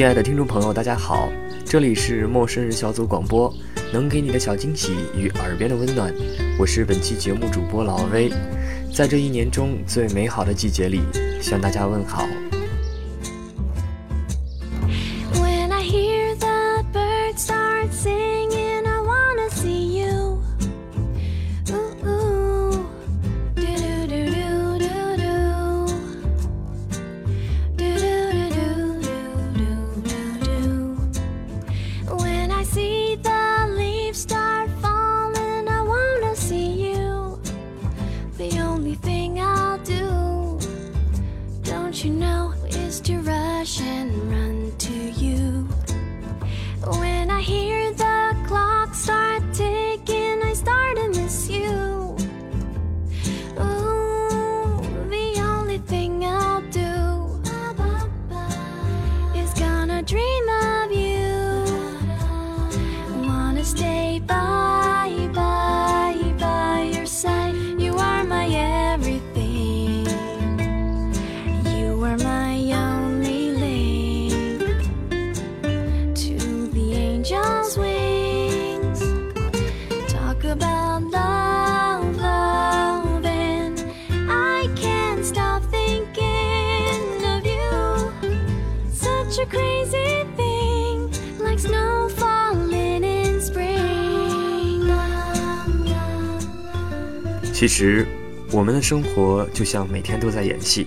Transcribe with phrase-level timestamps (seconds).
[0.00, 1.28] 亲爱的听众朋友，大家好，
[1.62, 3.54] 这里是陌生人小组广播，
[3.92, 6.10] 能给你的小惊喜与耳边的温暖，
[6.58, 8.30] 我是本期节目主播老威，
[8.94, 11.02] 在这一年中最美好的季节里，
[11.42, 12.26] 向大家问好。
[97.60, 98.06] 其实，
[98.52, 100.86] 我们的生活就像每天都在演戏，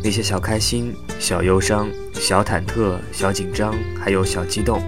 [0.00, 4.80] 那些小开心、小忧伤、小忐忑、小紧张，还有小激动，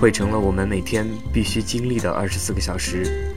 [0.00, 3.34] 汇成了我们每天必须经历的二十四个小时。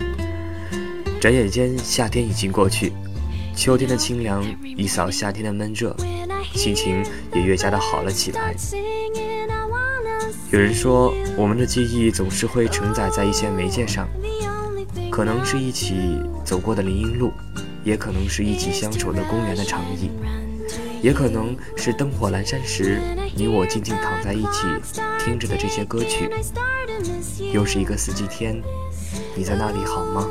[1.20, 2.94] 转眼间，夏天已经过去，
[3.54, 5.94] 秋天的清凉一扫夏天的闷热，
[6.54, 7.04] 心情
[7.36, 8.56] 也越加的好了起来。
[10.52, 14.08] 有人说，我们的记忆总是会承载在一些媒介上。
[15.12, 17.32] 可能是一起走过的林荫路，
[17.84, 20.10] 也可能是一起相守的公园的长椅，
[21.00, 23.00] 也可能是灯火阑珊时
[23.36, 24.64] 你我静静躺在一起
[25.24, 26.28] 听着的这些歌曲。
[27.54, 28.60] 又是一个四季天，
[29.36, 30.28] 你在那里好吗？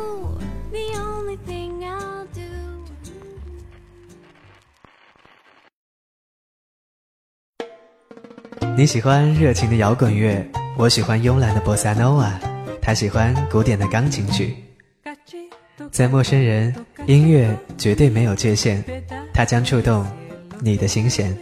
[8.76, 10.44] 你喜欢热情的摇滚乐，
[10.76, 12.40] 我喜欢慵懒的波萨诺瓦，
[12.82, 14.56] 他喜欢古典的钢琴曲。
[15.90, 16.74] 在陌生人，
[17.06, 18.82] 音乐绝对没有界限，
[19.34, 20.06] 它将触动
[20.60, 21.36] 你的心弦。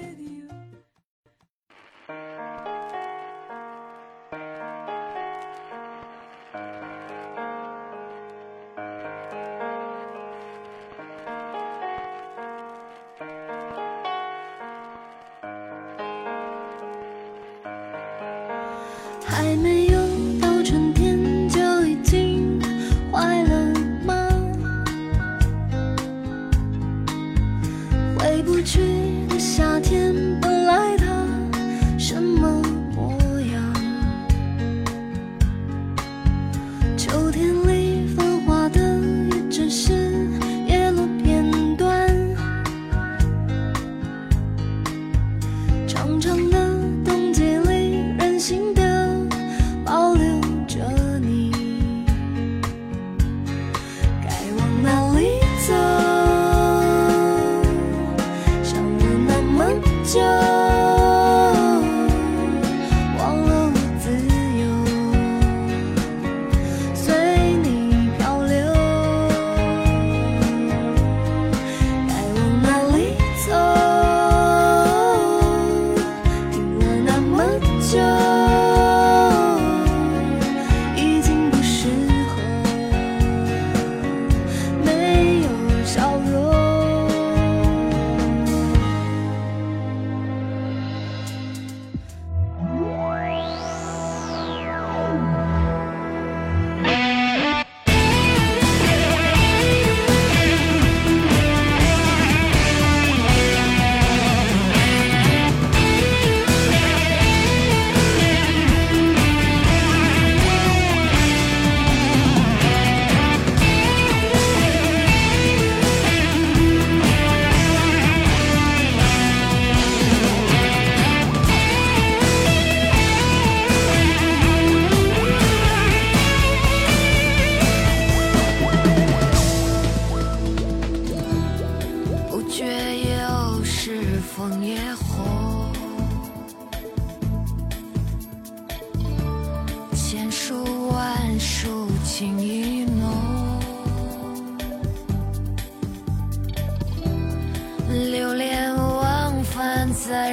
[19.29, 20.46] 还没有。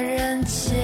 [0.04, 0.76] 人间，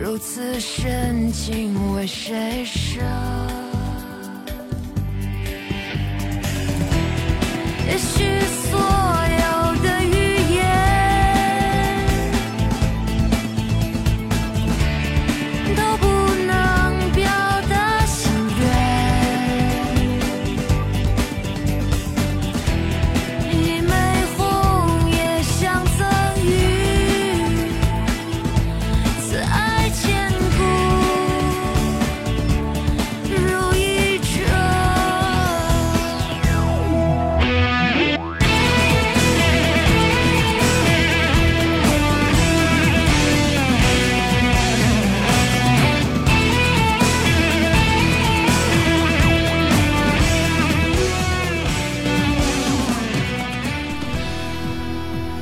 [0.00, 3.00] 如此深情为谁舍？
[7.86, 8.99] 也许所。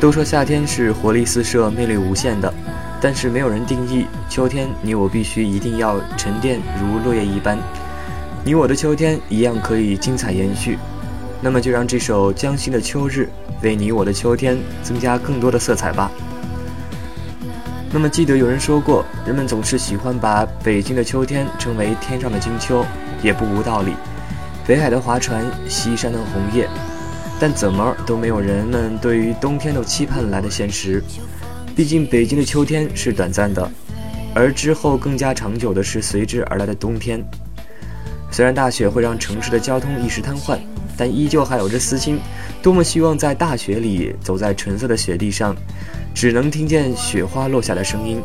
[0.01, 2.53] 都说夏天是活力四射、魅力无限的，
[3.01, 4.69] 但是没有人定义秋天。
[4.81, 7.59] 你我必须一定要沉淀如落叶一般，
[8.45, 10.79] 你我的秋天一样可以精彩延续。
[11.41, 13.29] 那么就让这首《江心的秋日》
[13.65, 16.11] 为你我的秋天增加更多的色彩吧。
[17.93, 22.85] 那么记得有人说过，人们总是喜欢把北京的秋天称为天上的金秋，
[23.21, 23.95] 也不无道理。
[24.65, 26.69] 北海的划船，西山的红叶。
[27.41, 31.03] 但怎么都没有人们对于冬天的期盼来的现实。
[31.77, 33.71] 毕竟北京的秋天是短暂的，
[34.35, 37.25] 而之后更加长久的是随之而来的冬天。
[38.31, 40.59] 虽然大雪会让城市的交通一时瘫痪，
[40.97, 42.19] 但依旧还有着私心，
[42.61, 45.57] 多么希望在大雪里走在纯色的雪地上，
[46.13, 48.21] 只能听见雪花落下的声音，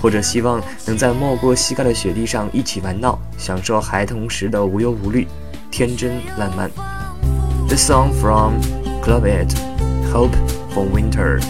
[0.00, 5.26] 或者希望能在没过膝盖的雪地上一起玩闹，享受孩童时的无忧无虑、
[5.70, 6.91] 天真烂漫。
[7.72, 8.60] The song from
[9.00, 9.50] Club It,
[10.10, 10.34] Hope
[10.74, 11.40] for Winter.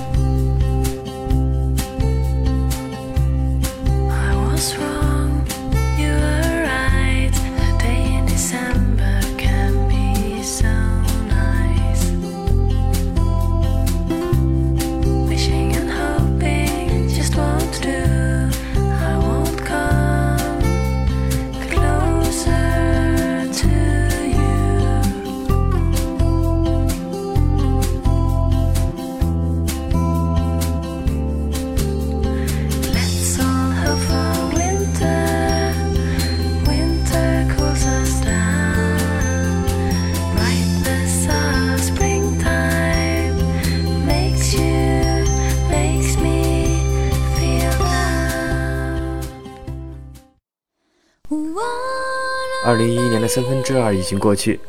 [53.35, 54.61] 三分之二已经过去，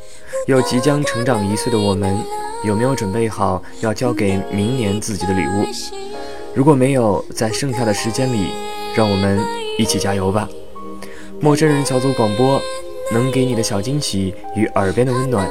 [0.48, 2.18] 又即将成长一岁的我们，
[2.64, 5.66] 有没有准备好要交给明年自己的礼物？
[6.54, 8.48] 如果没有，在剩下的时间里，
[8.96, 9.38] 让我们
[9.78, 10.48] 一起加油吧！
[11.42, 12.62] 陌生人小组广播，
[13.12, 15.46] 能给你的小惊喜与耳边的温暖。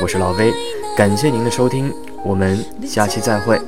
[0.00, 0.50] 我是老威，
[0.96, 1.92] 感谢您的收听，
[2.24, 3.60] 我们下期再会。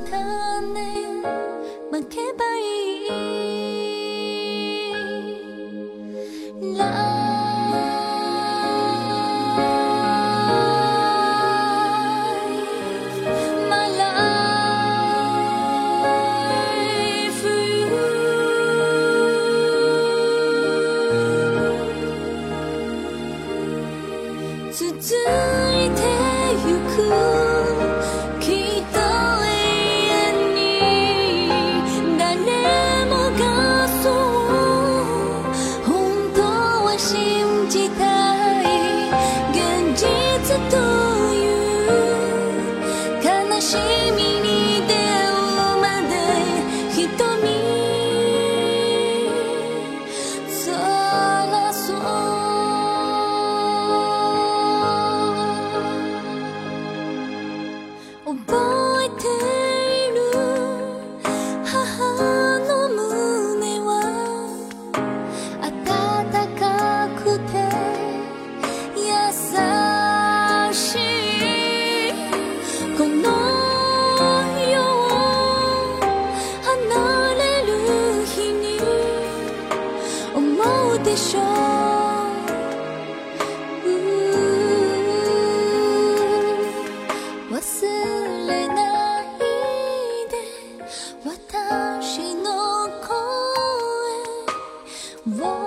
[95.27, 95.66] va.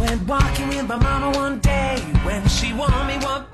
[0.00, 1.98] Went walking with my mama one day.
[2.24, 3.47] When she warned me what